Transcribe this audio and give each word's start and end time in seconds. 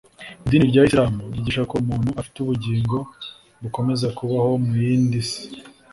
idini 0.45 0.65
rya 0.71 0.83
isilamu 0.87 1.19
ryigisha 1.31 1.61
ko 1.69 1.75
umuntu 1.83 2.09
afite 2.19 2.37
ubugingo 2.39 2.97
bukomeza 3.61 4.07
kubaho 4.17 4.51
mu 4.65 4.71
yindi 4.83 5.19
si 5.29 5.39